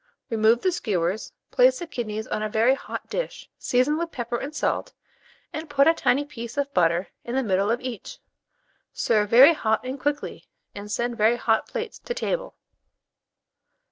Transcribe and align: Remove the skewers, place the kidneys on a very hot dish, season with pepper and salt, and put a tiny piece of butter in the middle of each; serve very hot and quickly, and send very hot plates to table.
Remove 0.31 0.63
the 0.63 0.71
skewers, 0.71 1.31
place 1.51 1.77
the 1.77 1.85
kidneys 1.85 2.25
on 2.25 2.41
a 2.41 2.49
very 2.49 2.73
hot 2.73 3.07
dish, 3.07 3.47
season 3.59 3.99
with 3.99 4.11
pepper 4.11 4.35
and 4.37 4.55
salt, 4.55 4.93
and 5.53 5.69
put 5.69 5.85
a 5.87 5.93
tiny 5.93 6.25
piece 6.25 6.57
of 6.57 6.73
butter 6.73 7.09
in 7.23 7.35
the 7.35 7.43
middle 7.43 7.69
of 7.69 7.79
each; 7.81 8.17
serve 8.91 9.29
very 9.29 9.53
hot 9.53 9.81
and 9.85 9.99
quickly, 9.99 10.47
and 10.73 10.91
send 10.91 11.17
very 11.19 11.35
hot 11.37 11.67
plates 11.67 11.99
to 11.99 12.15
table. 12.15 12.55